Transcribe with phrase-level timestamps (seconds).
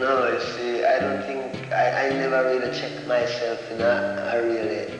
[0.00, 4.36] No, you see, I don't think, I, I never really check myself, you know, I
[4.36, 4.98] really,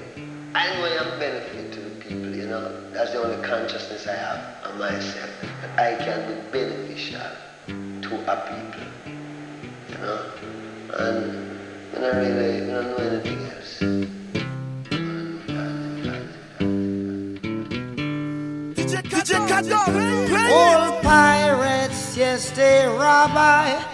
[0.54, 4.14] I know I am benefit to the people, you know, that's the only consciousness I
[4.14, 5.30] have on myself,
[5.62, 7.20] that I can be beneficial
[7.66, 8.86] to a people,
[9.90, 10.30] you know,
[10.96, 11.58] and
[11.96, 13.82] I don't really, I don't know anything else.
[20.50, 23.93] Old pirates, yes, they rob I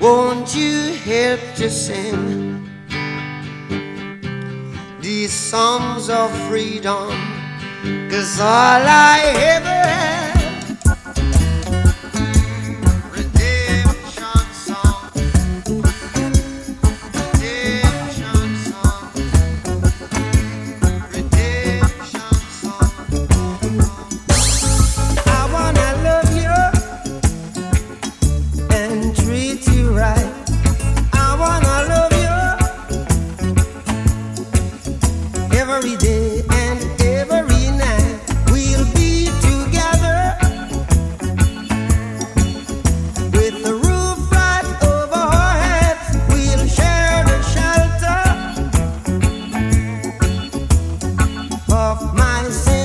[0.00, 2.70] Won't you help to sing
[5.00, 7.10] these songs of freedom?
[8.08, 10.27] Cause all I ever had.
[51.88, 52.77] Of my sin.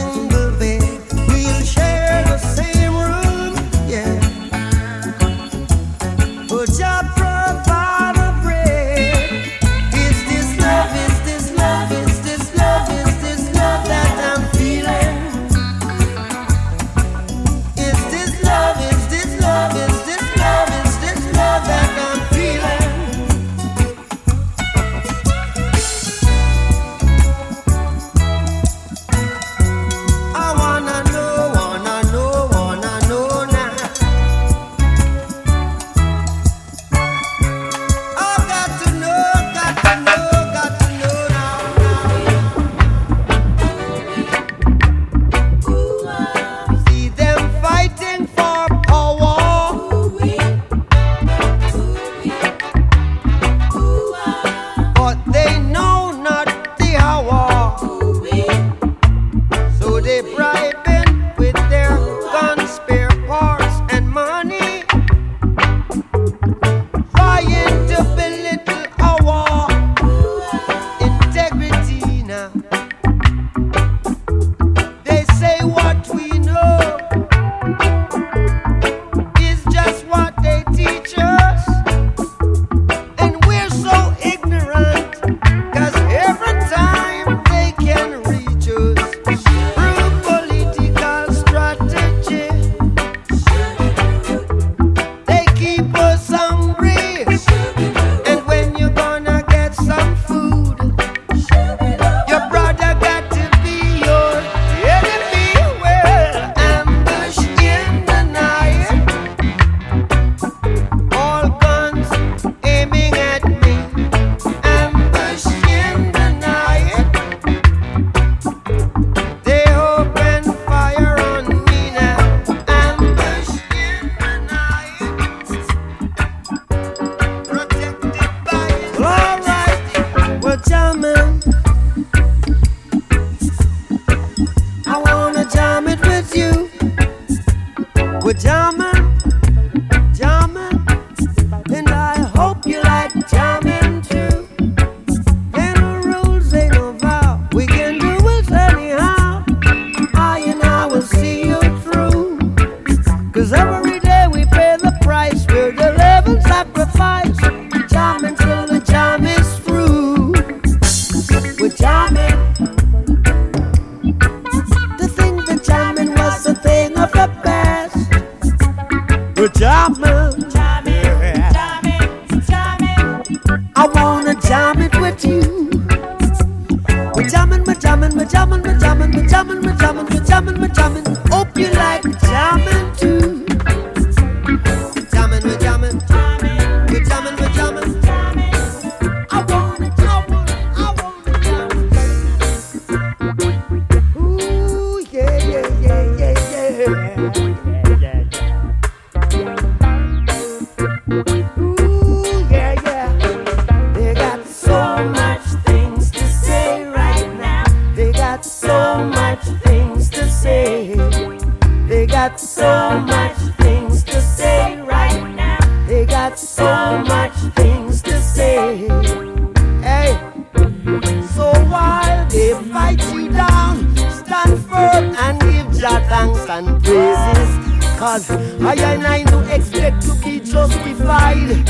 [225.84, 227.52] your thanks and praises.
[228.00, 231.66] Cause I and I do expect to be justified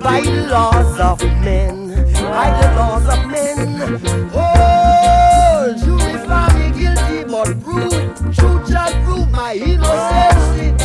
[0.00, 1.94] by the laws of men.
[2.14, 4.00] By the laws of men.
[4.34, 10.82] Oh, purify me guilty, but prove, truth shall prove my innocence.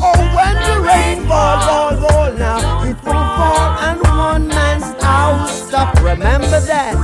[0.00, 5.68] Oh, when the rain falls all over now, it will fall and one man's house
[5.68, 5.94] stop.
[6.00, 6.96] Remember that.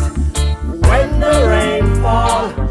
[0.89, 2.62] When the rain falls,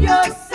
[0.00, 0.49] Yes.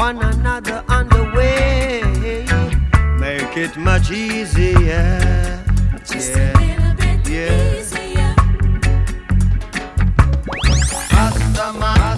[0.00, 2.00] one another on the way.
[3.18, 5.20] Make it much easier.
[6.10, 6.56] Just yeah.
[6.56, 7.80] a little bit yeah.
[7.80, 8.34] easier.
[11.10, 12.09] Customer.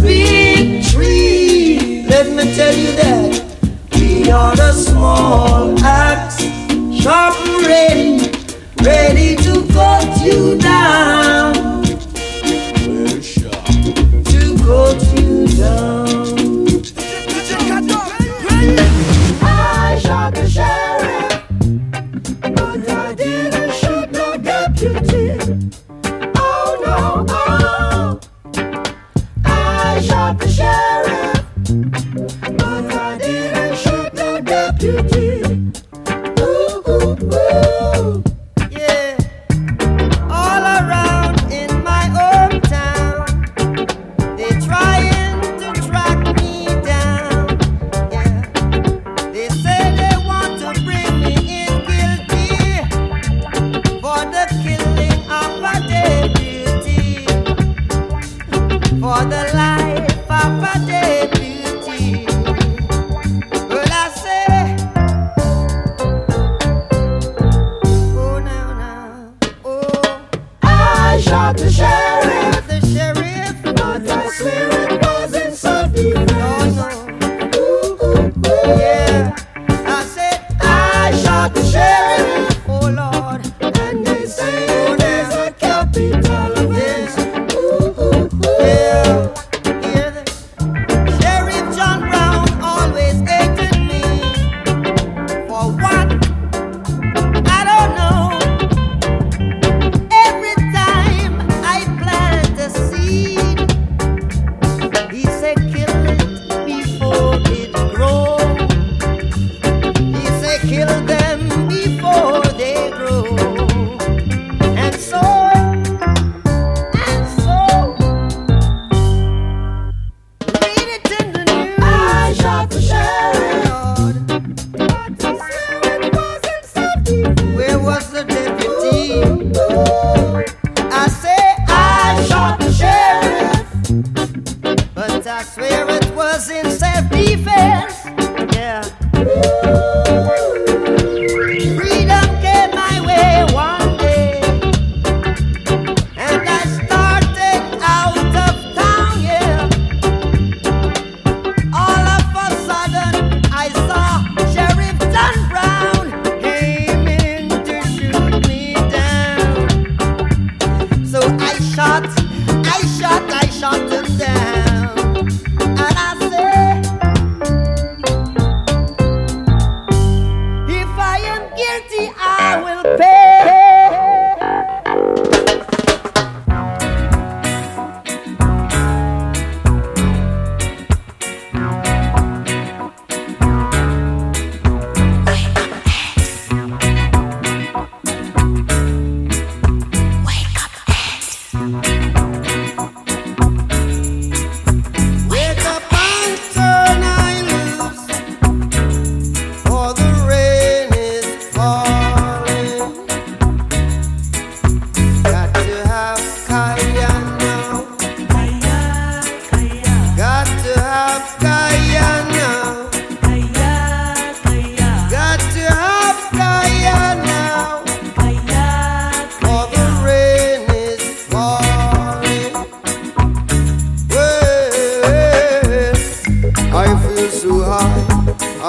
[0.00, 2.04] big tree.
[2.06, 3.30] Let me tell you that
[3.94, 6.42] we are the small axe,
[7.02, 8.30] sharp and ready,
[8.82, 11.19] ready to cut you down.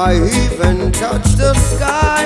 [0.03, 2.25] I even touch the sky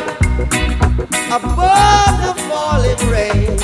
[1.28, 3.59] above the falling rain.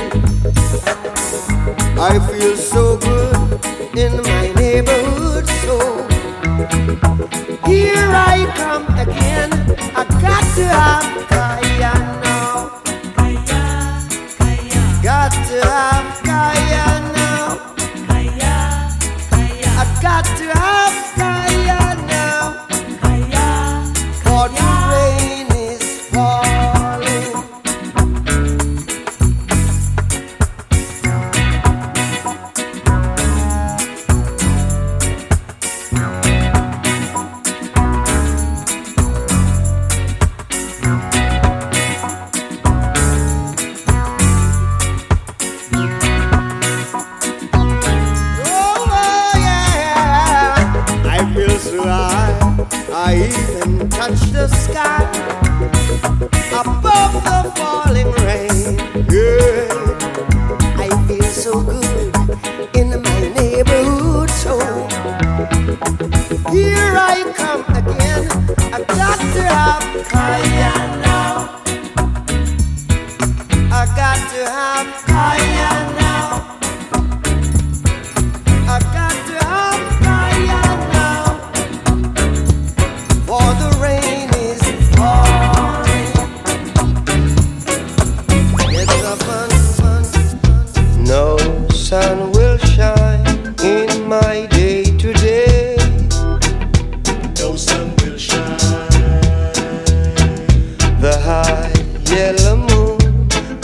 [1.97, 3.65] I feel so good
[3.97, 5.77] in my neighborhood, so
[7.65, 9.49] here I come again.
[9.95, 11.30] I got to have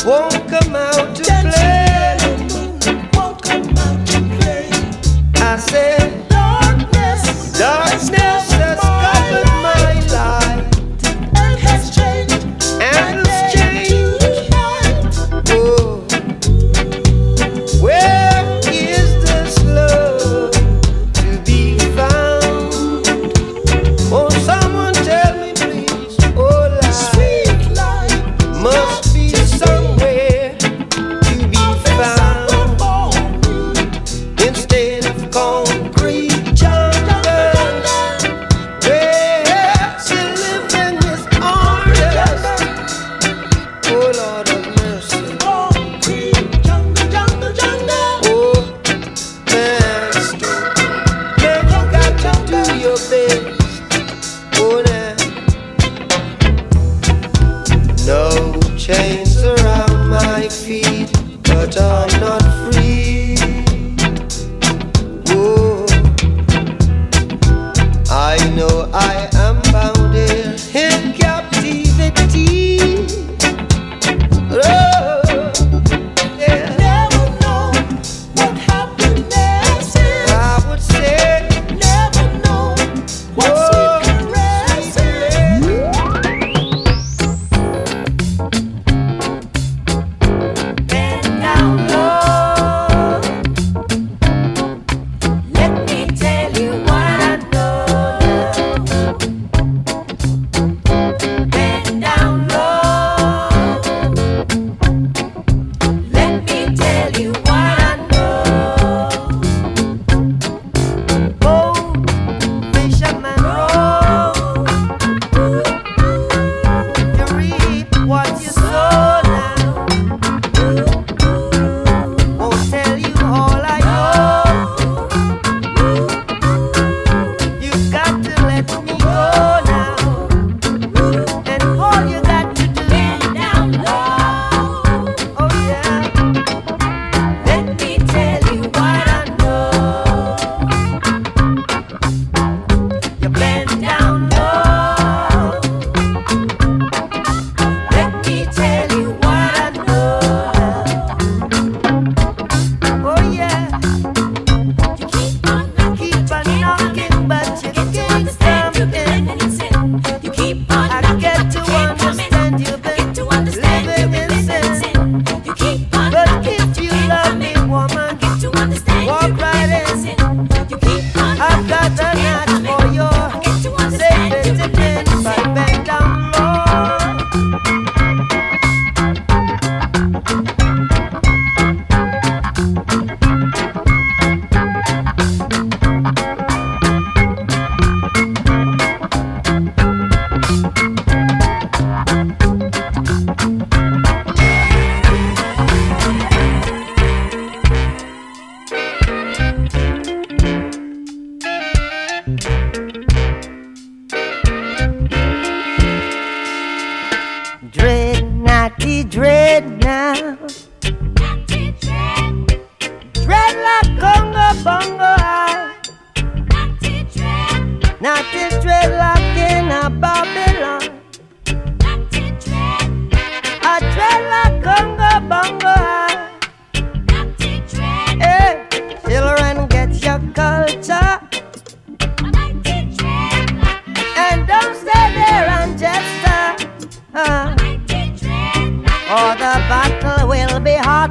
[0.07, 1.76] won't come out to play.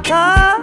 [0.07, 0.56] Be